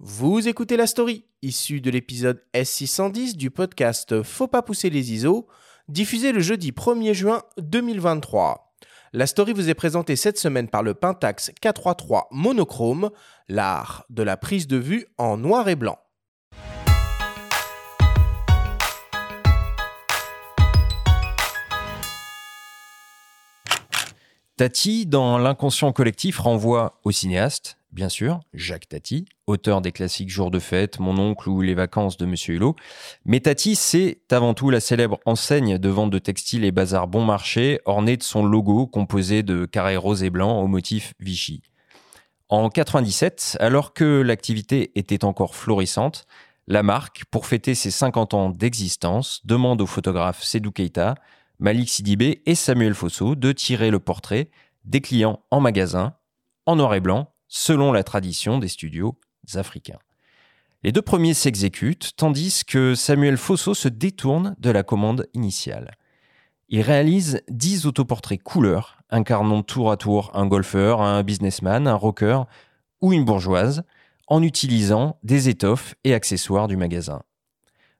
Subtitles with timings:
[0.00, 5.48] Vous écoutez la story, issue de l'épisode S610 du podcast Faut pas pousser les ISO,
[5.88, 8.76] diffusé le jeudi 1er juin 2023.
[9.12, 13.10] La story vous est présentée cette semaine par le Pentax K33 monochrome,
[13.48, 15.98] l'art de la prise de vue en noir et blanc.
[24.56, 30.52] Tati, dans l'inconscient collectif, renvoie au cinéaste, bien sûr, Jacques Tati, auteur des classiques Jours
[30.52, 32.76] de fête, Mon oncle ou Les vacances de Monsieur Hulot.
[33.24, 37.24] Mais Tati, c'est avant tout la célèbre enseigne de vente de textiles et bazar bon
[37.24, 41.60] marché, ornée de son logo composé de carrés roses et blancs au motif Vichy.
[42.48, 46.28] En 97, alors que l'activité était encore florissante,
[46.68, 51.16] la marque, pour fêter ses 50 ans d'existence, demande au photographe Sedou Keita
[51.58, 54.50] Malik Sidibé et Samuel Fosso de tirer le portrait
[54.84, 56.14] des clients en magasin,
[56.64, 59.18] en noir et blanc, selon la tradition des studios
[59.54, 59.98] africains.
[60.84, 65.96] Les deux premiers s'exécutent, tandis que Samuel Fosso se détourne de la commande initiale.
[66.68, 72.44] Il réalise 10 autoportraits couleurs, incarnant tour à tour un golfeur, un businessman, un rocker
[73.00, 73.82] ou une bourgeoise,
[74.28, 77.22] en utilisant des étoffes et accessoires du magasin.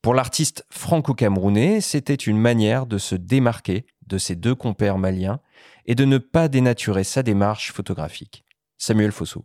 [0.00, 5.40] Pour l'artiste franco-camerounais, c'était une manière de se démarquer de ses deux compères maliens
[5.86, 8.44] et de ne pas dénaturer sa démarche photographique.
[8.84, 9.44] Samuel Fosso.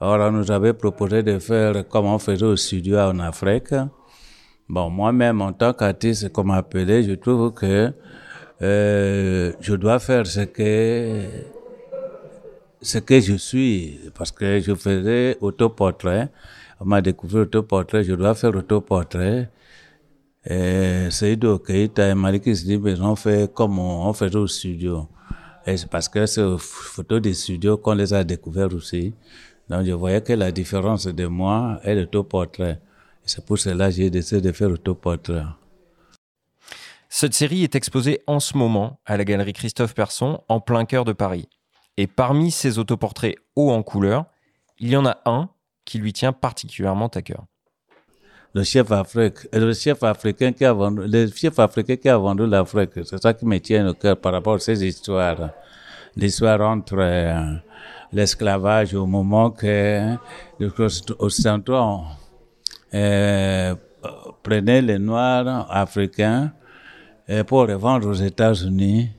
[0.00, 3.72] Alors, on nous avait proposé de faire comme on faisait au studio en Afrique.
[4.68, 7.92] Bon, moi-même, en tant qu'artiste, comme appelé, je trouve que
[8.60, 11.22] euh, je dois faire ce que
[12.82, 16.28] ce que je suis, parce que je faisais autoportrait.
[16.80, 19.48] On m'a découvert autoportrait, je dois faire autoportrait.
[20.44, 25.06] Et Seydou Keita et Malik Sidibé ont fait comme on, faisait au studio.
[25.66, 29.14] Et c'est parce que c'est aux photos des studios qu'on les a découvertes aussi?
[29.68, 32.80] Donc je voyais que la différence de moi est l'autoportrait.
[33.24, 35.44] C'est pour cela que j'ai décidé de faire l'autoportrait.
[37.08, 41.04] Cette série est exposée en ce moment à la galerie Christophe Persson en plein cœur
[41.04, 41.48] de Paris.
[41.96, 44.26] Et parmi ces autoportraits hauts en couleur,
[44.78, 45.50] il y en a un
[45.84, 47.44] qui lui tient particulièrement à cœur
[48.52, 52.46] le chef Afrique, le chef africain qui a vendu, le chef africain qui a vendu
[52.46, 52.90] l'Afrique.
[53.04, 55.50] C'est ça qui me tient au cœur par rapport à ces histoires.
[56.16, 57.54] L'histoire entre euh,
[58.12, 60.16] l'esclavage au moment que
[60.58, 60.68] les
[61.18, 62.00] Occidentaux
[62.92, 63.74] euh,
[64.42, 66.52] prenaient les Noirs africains
[67.28, 69.10] euh, pour les vendre aux États-Unis.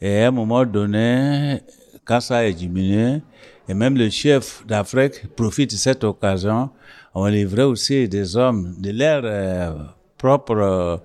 [0.00, 1.60] Et à un moment donné,
[2.08, 3.20] quand ça a diminué,
[3.68, 6.70] et même le chef d'Afrique profite de cette occasion
[7.14, 9.72] on livrait aussi des hommes de leurs euh,
[10.16, 11.00] propres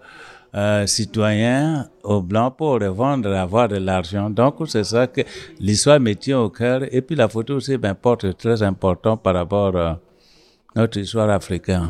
[0.56, 4.30] euh, citoyens aux blancs pour les vendre et avoir de l'argent.
[4.30, 5.22] Donc, c'est ça que
[5.60, 6.82] l'histoire me tient au cœur.
[6.92, 10.00] Et puis, la photo aussi m'importe très important par rapport à
[10.76, 11.90] notre histoire africaine.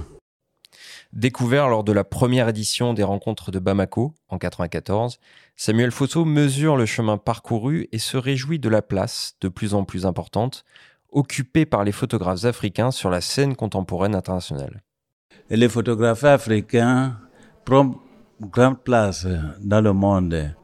[1.14, 5.20] Découvert lors de la première édition des rencontres de Bamako en 94,
[5.56, 9.84] Samuel Fosso mesure le chemin parcouru et se réjouit de la place de plus en
[9.84, 10.66] plus importante
[11.12, 14.82] occupé par les photographes africains sur la scène contemporaine internationale.
[15.52, 17.16] Les photographes africains
[17.64, 17.94] prennent
[18.42, 19.28] grande place
[19.62, 20.56] dans le monde.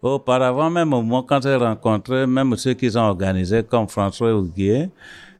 [0.00, 4.88] Auparavant, même moi, quand j'ai rencontré même ceux qui ont organisé, comme François Huguier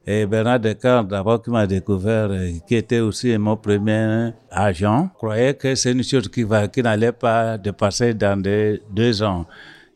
[0.05, 2.29] et Bernard Descartes, d'abord qui m'a découvert,
[2.67, 6.43] qui était aussi mon premier agent, croyais que c'est une chose qui,
[6.81, 9.45] n'allait pas dépasser dans deux ans.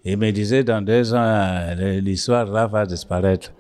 [0.04, 1.74] Il me disait, dans deux ans,
[2.04, 3.52] l'histoire va disparaître.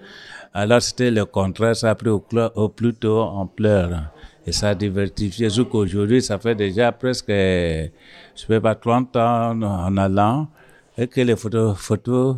[0.53, 4.11] Alors c'était le contraire, ça a pris au, plus tôt en pleurs.
[4.45, 7.89] Et ça a diversifié jusqu'aujourd'hui, ça fait déjà presque, je
[8.35, 10.47] sais pas, 30 ans en allant,
[10.95, 12.37] et que les photos, photos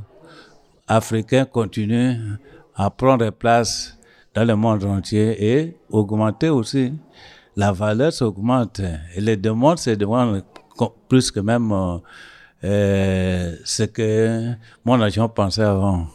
[0.87, 2.37] africains continuent
[2.73, 3.96] à prendre place
[4.37, 6.93] dans le monde entier et augmenter aussi.
[7.55, 8.81] La valeur s'augmente
[9.15, 10.45] et les demandes se demandent
[11.09, 11.73] plus que même
[12.63, 14.53] euh, ce que
[14.85, 16.05] mon agent pensait avant.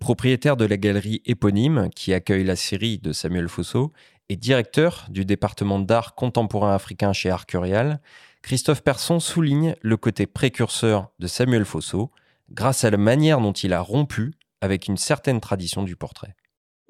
[0.00, 3.92] Propriétaire de la galerie éponyme qui accueille la série de Samuel Fosso
[4.28, 8.00] et directeur du département d'art contemporain africain chez Arcurial,
[8.42, 12.10] Christophe Persson souligne le côté précurseur de Samuel Fosso
[12.50, 16.34] grâce à la manière dont il a rompu avec une certaine tradition du portrait.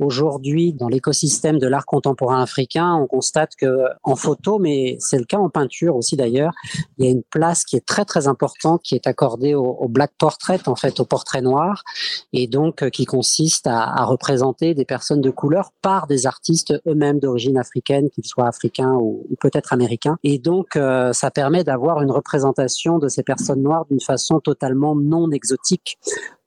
[0.00, 5.24] Aujourd'hui, dans l'écosystème de l'art contemporain africain, on constate que en photo, mais c'est le
[5.24, 6.52] cas en peinture aussi d'ailleurs,
[6.96, 10.12] il y a une place qui est très très importante qui est accordée au, black
[10.16, 11.84] portrait, en fait, au portrait noir,
[12.32, 17.18] et donc euh, qui consiste à, représenter des personnes de couleur par des artistes eux-mêmes
[17.18, 20.16] d'origine africaine, qu'ils soient africains ou, peut-être américains.
[20.24, 24.94] Et donc, euh, ça permet d'avoir une représentation de ces personnes noires d'une façon totalement
[24.96, 25.98] non exotique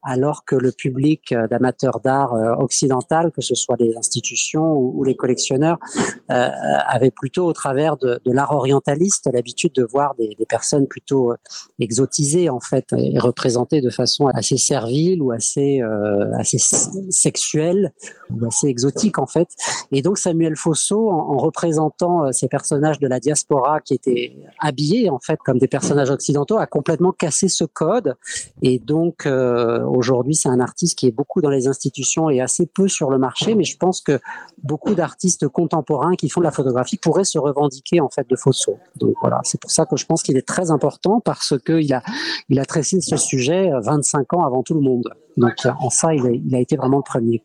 [0.03, 5.03] alors que le public euh, d'amateurs d'art euh, occidental, que ce soit les institutions ou,
[5.03, 5.77] les collectionneurs,
[6.29, 6.49] euh,
[6.87, 11.31] avait plutôt au travers de, de l'art orientaliste l'habitude de voir des, des, personnes plutôt
[11.31, 11.35] euh,
[11.79, 16.57] exotisées en fait et représentées de façon assez servile ou assez euh, assez
[17.09, 17.93] sexuelle
[18.29, 19.47] ou assez exotique en fait.
[19.91, 25.09] Et donc Samuel Fosso, en, en représentant ces personnages de la diaspora qui étaient habillés
[25.09, 28.15] en fait comme des personnages occidentaux, a complètement cassé ce code.
[28.61, 32.65] Et donc euh, aujourd'hui, c'est un artiste qui est beaucoup dans les institutions et assez
[32.65, 33.55] peu sur le marché.
[33.55, 34.19] Mais je pense que
[34.61, 38.77] beaucoup d'artistes contemporains qui font de la photographie pourraient se revendiquer en fait de Fosso.
[38.95, 41.93] Donc voilà, c'est pour ça que je pense qu'il est très important parce que il
[41.93, 42.03] a
[42.49, 45.09] il a ce sujet 25 ans avant tout le monde.
[45.37, 47.43] Donc en ça, il a, été vraiment le premier.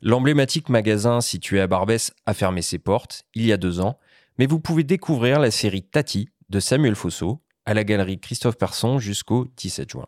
[0.00, 3.98] L'emblématique magasin situé à Barbès a fermé ses portes il y a deux ans,
[4.38, 8.98] mais vous pouvez découvrir la série Tati de Samuel Fosso à la galerie Christophe Persson
[8.98, 10.06] jusqu'au 17 juin.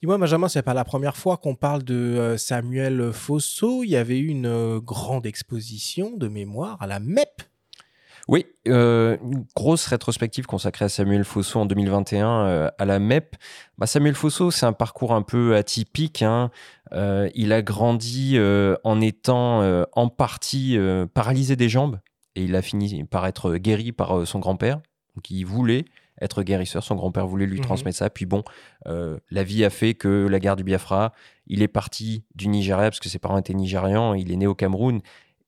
[0.00, 3.82] Dis-moi, Benjamin, c'est pas la première fois qu'on parle de euh, Samuel Fosso.
[3.82, 7.42] Il y avait eu une euh, grande exposition de mémoire à la MEP.
[8.28, 13.34] Oui, euh, une grosse rétrospective consacrée à Samuel Fosso en 2021 euh, à la MEP.
[13.76, 16.22] Bah, Samuel Fosso, c'est un parcours un peu atypique.
[16.22, 16.52] Hein.
[17.34, 18.38] Il a grandi
[18.84, 20.78] en étant en partie
[21.12, 21.98] paralysé des jambes
[22.34, 24.80] et il a fini par être guéri par son grand-père.
[25.14, 25.84] Donc il voulait
[26.20, 27.64] être guérisseur, son grand-père voulait lui Mhm.
[27.64, 28.10] transmettre ça.
[28.10, 28.42] Puis bon,
[28.86, 31.12] euh, la vie a fait que la guerre du Biafra,
[31.46, 34.54] il est parti du Nigeria parce que ses parents étaient nigérians, il est né au
[34.54, 35.00] Cameroun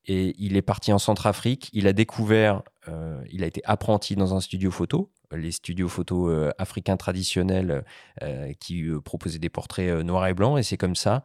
[0.07, 1.69] et il est parti en Centrafrique.
[1.73, 6.29] Il a découvert, euh, il a été apprenti dans un studio photo, les studios photo
[6.29, 7.85] euh, africains traditionnels
[8.23, 10.59] euh, qui proposaient des portraits noirs et blancs.
[10.59, 11.23] Et c'est comme ça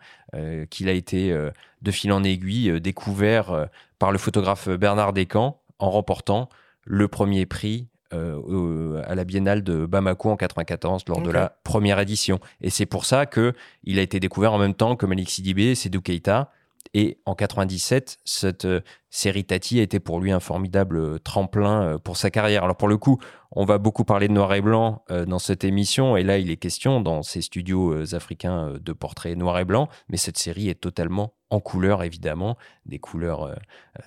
[0.69, 1.33] qu'il a été
[1.81, 6.49] de fil en aiguille découvert par le photographe Bernard Descamps en remportant
[6.83, 11.99] le premier prix euh, à la Biennale de Bamako en 94 lors de la première
[11.99, 12.39] édition.
[12.61, 13.53] Et c'est pour ça que
[13.83, 16.51] il a été découvert en même temps que Malik Sidibé, Sedou Keita.
[16.93, 21.97] Et en 97, cette euh, série Tati a été pour lui un formidable euh, tremplin
[22.03, 22.63] pour sa carrière.
[22.63, 23.19] Alors pour le coup,
[23.55, 26.51] on va beaucoup parler de noir et blanc euh, dans cette émission, et là il
[26.51, 30.37] est question dans ces studios euh, africains euh, de portraits noir et blanc, mais cette
[30.37, 33.55] série est totalement en couleur évidemment, des couleurs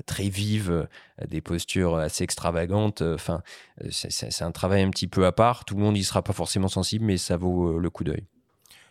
[0.07, 0.89] très vives,
[1.29, 3.01] des postures assez extravagantes.
[3.01, 3.43] Enfin,
[3.91, 5.65] c'est- un travail un petit peu à part.
[5.65, 8.25] Tout le monde y sera pas forcément sensible, mais ça vaut le coup d'œil.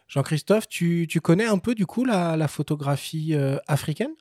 [0.07, 3.35] Jean-Christophe, tu, tu connais un peu du coup la, photographie
[3.67, 4.13] africaine?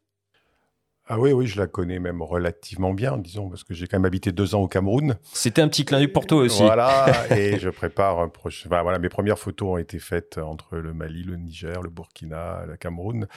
[1.09, 4.07] Ah oui, oui, je la connais même relativement bien, disons, parce que j'ai quand même
[4.07, 5.17] habité deux ans au Cameroun.
[5.23, 6.63] C'était un petit clin d'œil pour toi aussi.
[6.63, 8.69] Voilà, et je prépare un prochain.
[8.69, 12.65] enfin, voilà, mes premières photos ont été faites entre le Mali, le Niger, le Burkina,
[12.67, 13.29] le Cameroun.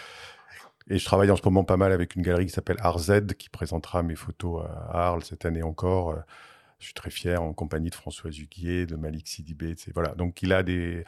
[0.89, 3.49] Et je travaille en ce moment pas mal avec une galerie qui s'appelle RZ, qui
[3.49, 6.15] présentera mes photos à Arles cette année encore.
[6.79, 9.75] Je suis très fier en compagnie de François Huguier, de Malik Sidibé.
[9.93, 10.15] Voilà.
[10.15, 11.03] Donc il a des.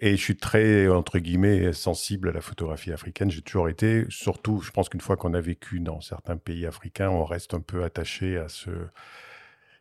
[0.00, 3.30] Et je suis très, entre guillemets, sensible à la photographie africaine.
[3.30, 4.06] J'ai toujours été.
[4.08, 7.60] Surtout, je pense qu'une fois qu'on a vécu dans certains pays africains, on reste un
[7.60, 8.70] peu attaché à ce.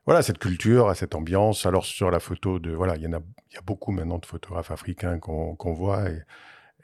[0.05, 1.65] Voilà, cette culture, à cette ambiance.
[1.65, 2.71] Alors sur la photo de.
[2.71, 3.21] Voilà, il y en a,
[3.51, 6.03] il y a beaucoup maintenant de photographes africains qu'on voit.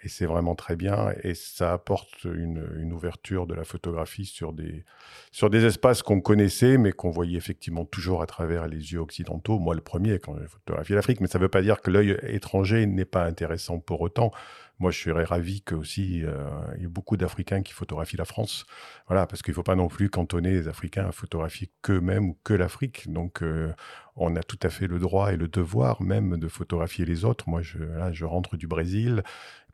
[0.05, 1.13] Et c'est vraiment très bien.
[1.23, 4.85] Et ça apporte une, ouverture de la photographie sur des,
[5.31, 9.57] sur des espaces qu'on connaissait, mais qu'on voyait effectivement toujours à travers les yeux occidentaux.
[9.57, 12.17] Moi, le premier, quand j'ai photographié l'Afrique, mais ça ne veut pas dire que l'œil
[12.27, 14.31] étranger n'est pas intéressant pour autant.
[14.79, 18.25] Moi, je serais ravi que aussi euh, il y ait beaucoup d'Africains qui photographient la
[18.25, 18.65] France.
[19.07, 22.37] Voilà, parce qu'il ne faut pas non plus cantonner les Africains à photographier qu'eux-mêmes ou
[22.43, 23.09] que l'Afrique.
[23.11, 23.73] Donc, euh,
[24.17, 27.47] on a tout à fait le droit et le devoir même de photographier les autres.
[27.47, 29.23] Moi, je, là, je rentre du Brésil.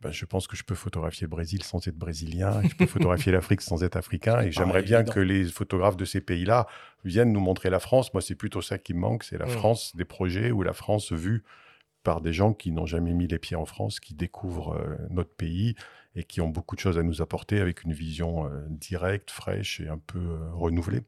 [0.02, 2.62] Ben, je pense que je peux photographier le Brésil sans être brésilien.
[2.64, 4.42] et Je peux photographier l'Afrique sans être africain.
[4.42, 5.14] Et j'aimerais bien évident.
[5.14, 6.66] que les photographes de ces pays-là
[7.06, 8.14] viennent nous montrer la France.
[8.14, 9.24] Moi, c'est plutôt ça qui me manque.
[9.24, 9.50] C'est la Mm.
[9.50, 11.44] France des projets ou la France vue
[12.04, 15.34] par des gens qui n'ont jamais mis les pieds en France, qui découvrent euh, notre
[15.34, 15.76] pays
[16.16, 19.80] et qui ont beaucoup de choses à nous apporter avec une vision euh, directe, fraîche
[19.80, 21.02] et un peu euh, renouvelée.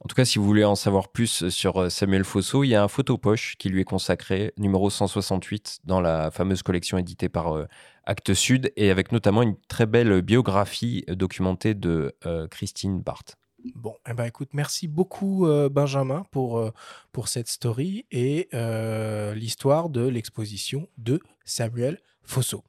[0.00, 2.84] En tout cas, si vous voulez en savoir plus sur Samuel Fosso, il y a
[2.84, 7.66] un photopoche qui lui est consacré, numéro 168, dans la fameuse collection éditée par
[8.04, 12.14] Actes Sud, et avec notamment une très belle biographie documentée de
[12.48, 13.36] Christine Barthes.
[13.74, 16.70] Bon, eh ben écoute, merci beaucoup euh, Benjamin pour, euh,
[17.12, 22.64] pour cette story et euh, l'histoire de l'exposition de Samuel Fosso.